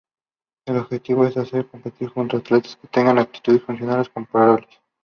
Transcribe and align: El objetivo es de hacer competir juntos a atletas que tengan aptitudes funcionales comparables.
El 0.65 0.77
objetivo 0.77 1.27
es 1.27 1.35
de 1.35 1.41
hacer 1.41 1.67
competir 1.67 2.09
juntos 2.09 2.39
a 2.39 2.41
atletas 2.41 2.75
que 2.75 2.87
tengan 2.87 3.19
aptitudes 3.19 3.61
funcionales 3.61 4.09
comparables. 4.09 4.67